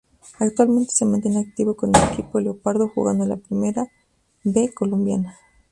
Actualmente 0.39 0.95
se 0.95 1.05
mantiene 1.05 1.37
activo 1.41 1.75
con 1.75 1.91
el 1.95 2.01
equipo 2.11 2.39
'leopardo' 2.39 2.89
jugando 2.89 3.23
la 3.27 3.37
Primera 3.37 3.87
B 4.43 4.73
colombiana. 4.73 5.37